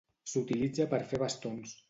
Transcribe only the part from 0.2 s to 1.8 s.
S'utilitza per fer bastons.